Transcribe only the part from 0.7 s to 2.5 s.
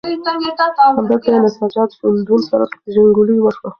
همدلته یې له سجاد ژوندون